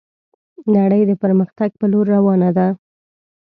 نړي 0.75 1.01
د 1.07 1.11
پرمختګ 1.23 1.69
په 1.79 1.85
لور 1.91 2.05
روانه 2.15 2.49
ده 2.57 2.67